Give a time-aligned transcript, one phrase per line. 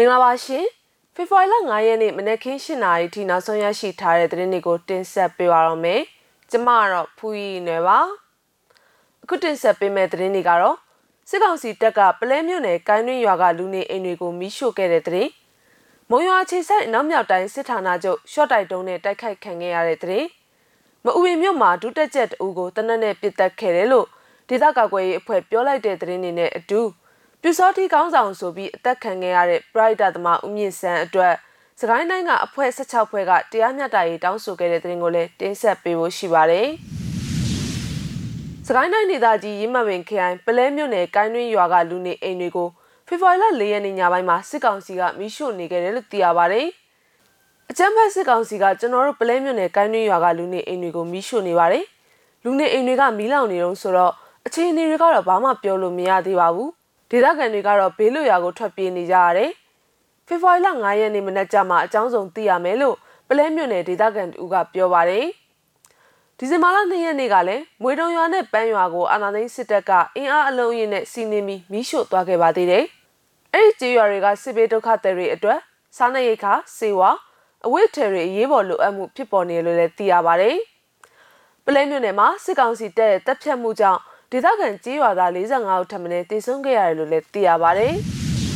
[0.00, 0.66] မင်္ဂလာပါရှင်
[1.14, 6.02] ဖေဖော်ဝါရီလ9ရက်နေ့မနက်ခင်း7:00နာရီထိနောက်ဆုံးရရှိထားတဲ့သတင်းတွေကိုတင်ဆက်ပေးပါရမယ်
[6.50, 7.98] ကျမကတော့ဖူးရီနယ်ပါ
[9.22, 10.76] အခုတင်ဆက်ပေးမယ့်သတင်းတွေကတော့
[11.28, 15.30] စစ်ကောင်စီတပ်ကပလဲမြို့နယ်ကိုင်းတွင်းရွာကလူနေအိမ်တွေကိုမီးရှို့ခဲ့တဲ့သတင်း
[16.10, 20.28] မုံရွာခြေဆိုင်အနောက်မြောက်တိုင်းစစ်ဌာနချုပ်ရှော့တိုက်တုံးနဲ့တိုက်ခိုက်ခံခဲ့ရတဲ့သတင်း
[21.04, 24.06] မအူရင်မြို့မှာဒုတက်ချက်တူကိုတနက်နဲ့ပစ်တက်ခဲ့တယ်လို့
[24.48, 26.80] ဒေသကာကွယ်ရေးအဖွဲ့ပြောလိုက်တဲ့သတင်းတွေနဲ့အတူ
[27.42, 31.34] ပြူစောတိကောင်းဆောင်ဆိုပြီးအသက်ခံခဲ့ရတဲ့ Bright သမားဦးမြင့်စန်းအတွက်
[31.80, 36.68] စကိုင်းတိုင်းကအဖွဲ့16ဖွဲ့ကတရားမျှတရေးတောင်းဆိုခဲ့တဲ့သတင်းကိုလည်းတင်ဆက်ပေးဖို့ရှိပါတယ်။
[38.66, 42.68] စကိုင်းတိုင်းဒေသကြီးရင်းမပင်ခရိုင်ပလဲမြို့နယ်ကိုင်းတွင်းရွာကလူနေအိမ်တွေကို
[43.08, 46.66] ဖေဖော်ဝါရီလ၄ရက်နေ့ညပိုင်းမှာစစ်ကောင်စီကမိရှို့နေခဲ့တယ်လို့သိရပါတယ်။
[47.70, 51.84] အကြမ်းဖက်စစ်ကောင်စီကကျွန်တော်တို့ပလဲမြို့နယ်ကိုင်းတွင်းရွာကလူနေအိမ်တွေကိုမိရှို့နေပါတယ်။
[52.44, 54.12] လူနေအိမ်တွေကမီးလောင်နေတော့ဆိုတော့
[54.46, 56.70] အခြေအနေတွေကတော့ဘာမှပြောလို့မရသေးပါဘူး။
[57.10, 59.50] ဒေသခံတွေကတော့ဘေးလွတ်ရာကိုထွက်ပြေးနေကြရတယ်။
[60.26, 62.96] ဖေဖော်ဝါရီလ9ရက်နေ့မနက်ကျမှအကြောင်းစုံသိရမယ်လို့
[63.28, 65.26] ပလဲမြို့နယ်ဒေသခံတူကပြောပါတယ်။
[66.38, 72.84] ဒီဇင်ဘာလ2ရက်နေ့ကလည်းမွေတုံရွာနဲ့ပန်းရွာကိုအာဏာသိမ်းစစ်တပ်ကအင်အားအလုံးရင်းနဲ့စီနေပြီးမီးရှို့သွားခဲ့ပါသေးတယ်။
[73.54, 75.60] အဲ့ဒီကျေးရွာတွေကစစ်ဘေးဒုက္ခသည်တွေအတွက်
[75.96, 77.10] စားနပ်ရိက္ခာစေဝါ
[77.66, 80.56] အဝတ်ထည်တွေအရေးပေါ်လိုအပ်မှုဖြစ်ပေါ်နေလို့လည်းသိရပါတယ်။
[81.64, 84.00] ပလဲမြို့နယ်မှာစစ်ကောင်စီတပ်ရဲ့တပ်ဖြတ်မှုကြောင့်
[84.32, 87.94] ဒေသခံကြေးရွာသား45ဦးထပ်မံတည်ဆုံးခဲ့ရတယ်လို့လည်းသိရပါတယ်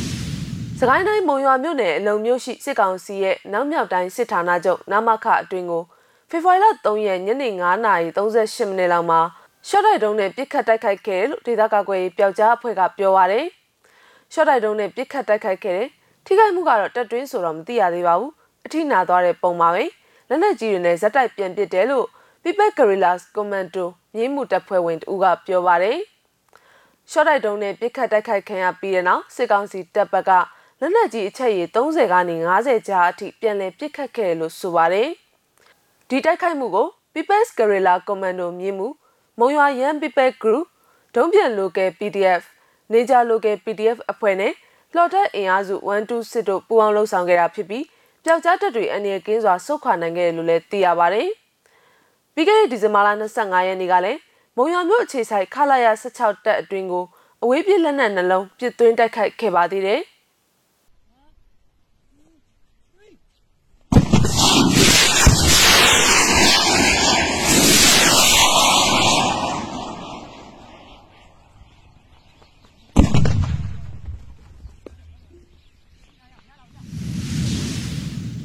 [0.79, 5.83] ။စကိုင်းတိုင်းမုံရွာမြို့နယ်အလုံမြို့ရှိစစ်ကောင်စီရဲ့နောက်မြောက်တိုင်းစစ်ဌာနချုပ်နမခအတွင်းကို
[6.29, 9.19] ဖေဖော်ဝါရီလ3ရက်ညနေ9:38မိနစ်လောက်မှာ
[9.67, 13.45] ရှော့တိုက်တုံးနဲ့ပြစ်ခတ်တိုက်ခိုက်ခဲ့တယ်လို့ဒေသကာကွယ်ရေးပျောက်ကြားအဖွဲ့ကပြောပါရယ်။
[14.33, 15.89] ရှော့တိုက်တုံးနဲ့ပြစ်ခတ်တိုက်ခိုက်ခဲ့တယ်။
[16.25, 18.31] ထိခိုက်မှုကတော့တက်တွင်းဆိုတော့မသိရသေးပါဘူး။
[18.65, 19.83] အထိနာသွားတဲ့ပုံပါပဲ။
[20.29, 22.07] လက်နက်ကြီးတွေနဲ့ဇက်တိုက်ပြန်ပစ်တယ်လို့
[22.43, 23.85] People Guerrillas Commando
[24.15, 25.97] မြင်းမှုတပ်ဖွဲ့ဝင်တူကပြောပါတယ်။
[27.11, 30.31] ရှော့တိုက်တုံးနဲ့ပြစ်ခတ်တိုက်ခိုက်ခံရပြီးတဲ့နောက်စစ်ကောင်စီတပ်ဘက်က
[30.79, 35.09] လက်နက်ကြီးအချက်ရည်30ကနေ50ကြားအထိပြန်လည်ပစ်ခတ်ခဲ့လို့ဆိုပါတယ်။
[36.09, 38.87] ဒီတိုက်ခိုက်မှုကို People's Guerrilla Commando မြင်းမှု
[39.39, 40.65] မုံရွာရန် People Group
[41.15, 42.41] ဒုံးပြန် Local PDF
[42.91, 44.53] နေကြ Local PDF အဖွဲ့နဲ့
[44.93, 47.85] လှော်တက်အင်အားစု126တို့ပူးပေါင်းလှုပ်ဆောင်ခဲ့တာဖြစ်ပြီး
[48.23, 51.29] ပျောက်ကြားတပ်တွေအနေနဲ့ကင်းစွာဆုတ်ခွာနိုင်ခဲ့တယ်လို့လည်းသိရပါတယ်။
[52.37, 54.19] ပြီးခဲ့တဲ့ဒီဇင်ဘာလ25ရက်နေ့ကလည်း
[54.57, 57.05] မုံရွာမြို့အခြေဆိုင်ခလာရ16တပ်အတွင်းကို
[57.43, 60.01] အဝေးပြေးလက်နက်နှလုံးပစ်သွင်းတိုက်ခိုက်ခဲ့ပါသေးတယ်။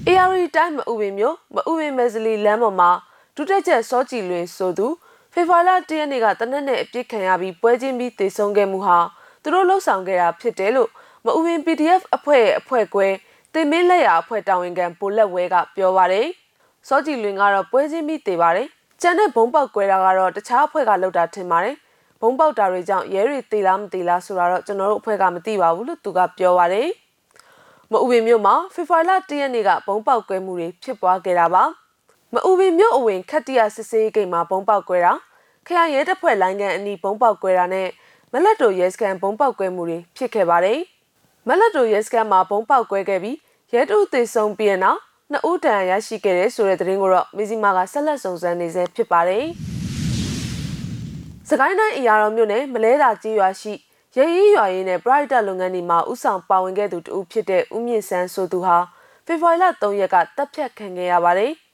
[0.09, 2.91] AR တိုင်းမအူပင်မျိုးမအူပင်မဲဇလီလမ်းပေါ်မှာ
[3.37, 4.87] ဒုတက်ချက်စောကြည်လွင်ဆိုသူ
[5.33, 8.99] ဖေဖော်ဝါရီလ၁ရက်နေ့ကတနက်နဲ့အပြစ်ခံရပြီးပွဲချင်းပြီးတည်ဆုံခဲ့မှုဟာ
[9.43, 10.91] သူတို့လှုပ်ဆောင်ခဲ့တာဖြစ်တယ်လို့
[11.25, 13.07] မအူဝင် PDF အဖွဲ့ရဲ့အဖွဲ့ကွဲ
[13.55, 16.27] တင်မင်းလက်ရအဖွဲ့တာဝန်ခံပိုလက်ဝဲကပြောပါတယ်။
[16.89, 18.67] စောကြည်လွင်ကတော့ပွဲချင်းပြီးတည်ပါတယ်။
[19.01, 21.77] ကျန်တဲ့ဘုံပေါက်ကွဲတာကတော့တခြားအဖွဲ့ကလှုပ်တာထင်ပါတယ်။
[22.21, 26.89] ဘုံပေါက်တာတွေကြောင့်ရဲတွေတည်လားမတည်လားဆိုတာတော့ကျွန်တော်တို့အဖွဲ့ကမသိပါဘူးလို့သူကပြောပါတယ်။
[27.91, 31.65] မအူဝင်မြို့မှာဖေဖော်ဝါရီလ၁ရက်နေ့ကဘုံပေါက်ကွဲမှုတွေဖြစ်ပွားခဲ့တာပါ။
[32.35, 35.13] မအူပင်မြို့အဝင်ခတ်တရစစ်စေးဂိတ်မှာဘုံပေါက်ကွဲတာ
[35.67, 37.89] ခရိုင်ရဲတပ်ဖွဲ့လိုင်းကန်အနီးဘုံပေါက်ကွဲတာနဲ့
[38.33, 40.79] မလက်တိုရဲစခန်းဘုံပေါက်ကွဲမှုတွေဖြစ်ခဲ့ပါတယ်။
[41.49, 43.37] မလက်တိုရဲစခန်းမှာဘုံပေါက်ကွဲခဲ့ပြီး
[43.73, 45.01] ရဲတူသေဆုံးပြီးတဲ့နောက်
[45.33, 49.45] နှစ်ဦးတန်ရရှိခဲ့တဲ့ဆိုတဲ့သတင်းကိုတော့မီဇီမာကဆက်လက်စုံစမ်းနေဆဲဖြစ်ပါတယ်။
[51.49, 53.73] စကိုင်းတိုင်းအရာတော်မြို့နယ်မလဲတာကြီးရွာရှိ
[54.17, 58.77] ရဲရီးရွာရင်းနဲ့ Bright လုပ်ငန်းဒီမှာဥဆောင်ပါဝင်ခဲ့သူတူဖြစ်တဲ့ဦးမြင့်စန်းဆိုသူဟာ
[59.27, 61.53] ဖေဖော်ဝါရီလ3ရက်ကတပ်ဖြတ်ခံခဲ့ရပါတယ်။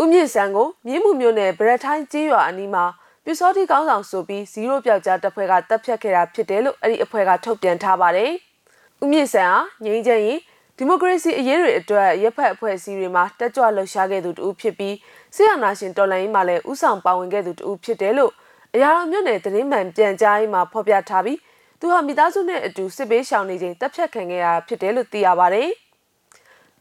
[0.00, 2.84] ဦးမြင့်စံကိုမြင်းမှုမျိုးနဲ့ဗရက်ထိုင်းကျေးရွာအနီးမှာ
[3.24, 8.30] ပြူစောတိကောင်းဆောင်ဆိုပြီး0ပြောက်ကြားတပ်ဖွဲ့ကတပ်ဖြတ်ခဲ့တာဖြစ်တယ်လို့အဲ့ဒီအဖွဲ့ကထုတ်ပြန်ထားပါတယ်။
[9.02, 10.38] ဦးမြင့်စံဟာငြိမ်းချမ်းရေး
[10.76, 14.94] ဒီမိုကရေစီအရေးတွေအတွက်ရပ်ဖက်အဖွဲ့အစည်းတွေမှာတက်ကြွလှုပ်ရှားခဲ့သူတူဖြစ်ပြီး
[15.34, 18.32] ဆီယနာရှင်တော်လိုင်းမှာလည်းဥဆောင်ပါဝင်ခဲ့သူတူဖြစ်တယ်လို့
[18.74, 21.38] အရာတော်မြို့နယ်သတင်းမှန်ပြန်ကြားရေးမှာဖော်ပြထားပြီး
[21.80, 25.70] သူဟာမိသားစုနဲ့အတူစစ်ပေးရှောင်နေချိန်တပ်ဖြတ်ခံခဲ့ရတာဖြစ်တယ်လို့သိရပါတယ်။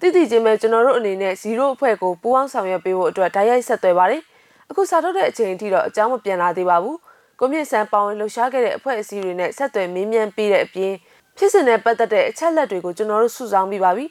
[0.01, 4.21] တိတိချင်းပဲကျွန်တော်တို့အနေနဲ့0အဖွဲ့ကိုပူးပေါင်းဆောင်ရွက်ပေးဖို့အတွက်ဓာတ်ရိုက်ဆက်သွယ်ပါတယ်
[4.69, 6.97] အခုစာထုတ်တဲ့အချိန်အထိတော့အကြောင်းမပြန်လာသေးပါဘူး
[7.39, 10.93] ကိုမြင့်ဆန်းပေါဝင်လှူရှားခဲ့တဲ့အဖွဲ့အစည်းတွေနဲ့ဆက်သွယ်မေးမြန်းပေးတဲ့အပြင်
[11.37, 14.05] ဖြစ်စဉ်နဲ့ပတ်သက်တဲ့အချက်လက်တွေကိုကျွန်တော်တို့စုဆောင်းပြီးပါပြီ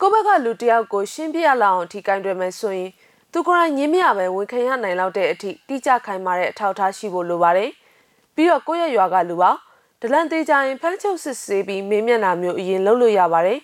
[0.00, 2.90] ကိုဘက်ကလူတယောက်ကိုရှင်းပြရလောက်အောင်ထိကင်တွယ်မယ်ဆိုရင်
[3.32, 7.70] သူကိုယ်တိုင်ညင်းမရပဲဝန်ခံရနိုင်လောက်တဲ့အထိတိကျခိုင်မာတဲ့အထောက်အထားရှိဖို့လိုပါတယ်
[8.34, 9.50] ပြီးတော့ကိုယ့်ရဲ့ရွာကလူပါ
[10.00, 13.58] ဒလန်သေးကြရင်ဖမ်းချုပ်စစ်ဆေးပြီးမေးမြန်းတာမျိုးအရင်လုပ်လို့ရပါတယ်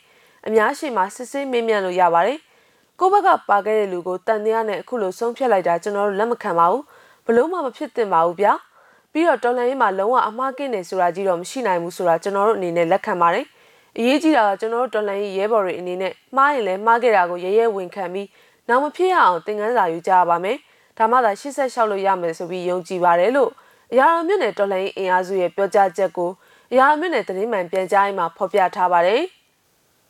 [0.46, 2.38] အများရှိမှစစ်ဆေးမေးမြန်းလို့ရပါတယ်။
[3.00, 6.82] ကိုဘက်ကပါခဲ့တဲ့လူကိုတန်တရားနဲ့အခုလိုဆုံးဖြတ်လိုက်တာကျွန်တော်တို့လက်မခံပါဘူး။
[7.26, 8.52] ဘလို့မှမဖြစ်သင့်ပါဘူးဗျာ။
[9.12, 13.46] ပြီးတော့တော်လန်ရေးမှာလုံးဝအမှားကင်းနေဆိုတာကြီးတော့မရှိနိုင်ဘူးဆိုတာကျွန်တော်တို့အနေနဲ့လက်ခံပါတယ်။
[13.98, 18.28] အရေးကြီးတာကကျွန်တော်တို့တော်လှန်ရေးရဲဘော်တွေအနေနဲ့မှားရင်လည်းမှားခဲ့တာကိုရဲရဲဝန်ခံပြီး
[18.68, 20.56] နောက်မဖြစ်ရအောင်သင်ခန်းစာယူကြပါမယ်
[20.98, 23.50] ဒါမှသာ86လို့ရမယ်ဆိုပြီးယုံကြည်ပါတယ်လို့
[23.92, 26.30] အရာတော်မြို့နယ်တော်လှန်ရေးအင်အားစုရဲ့ပြောကြားချက်ကို
[26.72, 29.22] အရာတော်မြို့နယ်သတင်းမှန်ပြန်ကြားရေးမှာဖော်ပြထားပါတယ်။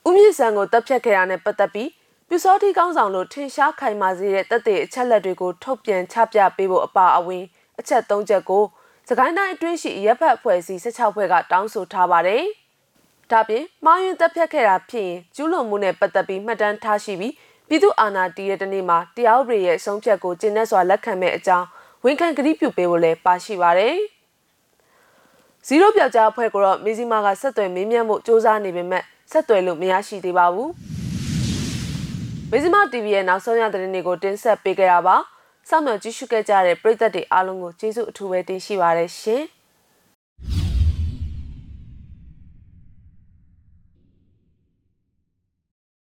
[0.06, 1.90] ဦးမြင့်စံကိုတပ်ဖြတ်ခဲ့တာနဲ့ပတ်သက်ပြီး
[2.28, 7.44] ပြူစောတိကောင်းဆောင်လို့ထင်ရှားခိုင်မာစေတဲ့တပ်တဲ့အချက်လက်တွေကိုထုတ်ပြန်ချပြပေးဖို့အပါအဝင်
[7.78, 8.64] အချက်၃ချက်ကို
[9.08, 12.42] စကိုင်းတိုင်းအတွင်းရှိရပ်ဖက်အဖွဲ့အစည်း16ဖွဲ့ကတောင်းဆိုထားပါတယ်။
[13.30, 17.34] ဒါပြင်မှားယွင်းတပ်ဖြတ်ခဲ့တာဖြစ်ရင်ကျူးလွန်မှုနဲ့ပတ်သက်ပြီးမှတ်တမ်းထားရှိပြီး
[17.68, 21.66] ပြည်သူအာဏာတည်တဲ့တနေ့မှာတရားဥပဒေရဲ့အဆုံးဖြတ်ကိုကျင့်တဲ့စွာလက်ခံမဲ့အကြောင်း
[22.04, 23.96] ဝန်ခံကတိပြုပေးဖို့လည်းပါရှိပါတယ်။
[25.66, 30.70] ဇီရိုပြောက်ကြားအဖွဲ့ကတော့မီဇီမာကဆက်သွယ်မေးမြန်းမှုစ조사နေပေမဲ့ ဆက်သွယ်လို့မရရှိသေးပါဘူး။
[32.50, 35.16] မီဇီမာ TV ရဲ့နောက်ဆုံးရသတင်းတွေကိုတင်ဆက်ပေးကြတာပါ။
[35.68, 39.42] စောင့်မျှော်ကြည့်ရှုခဲ့ကြတဲ့ပရိသတ်တွေအားလုံးကိုကျေးဇူးအထူးပဲတင်ရှိပါရရှင်။